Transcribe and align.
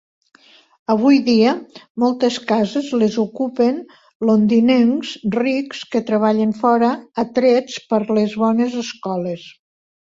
Avui 0.93 1.19
dia, 1.27 1.51
moltes 2.03 2.39
cases 2.53 2.87
les 3.03 3.19
ocupen 3.25 3.79
Londinencs 4.31 5.13
rics 5.39 5.85
que 5.95 6.05
treballen 6.11 6.59
fora, 6.67 6.93
atrets 7.29 7.81
per 7.93 8.05
les 8.21 8.39
bones 8.47 8.83
escoles. 8.87 9.51